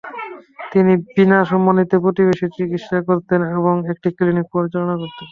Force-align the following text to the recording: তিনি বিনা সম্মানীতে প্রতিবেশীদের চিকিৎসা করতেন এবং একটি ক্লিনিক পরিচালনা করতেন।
তিনি 0.71 0.93
বিনা 1.09 1.39
সম্মানীতে 1.51 1.95
প্রতিবেশীদের 2.03 2.55
চিকিৎসা 2.57 2.97
করতেন 3.09 3.39
এবং 3.51 3.75
একটি 3.91 4.09
ক্লিনিক 4.17 4.47
পরিচালনা 4.53 4.95
করতেন। 5.01 5.27